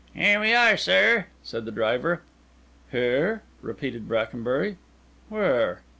"Here 0.15 0.39
we 0.39 0.51
are, 0.55 0.77
sir," 0.77 1.27
said 1.43 1.65
the 1.65 1.71
driver. 1.71 2.23
"Here!" 2.89 3.43
repeated 3.61 4.07
Brackenbury. 4.07 4.77
"Where?" 5.29 5.83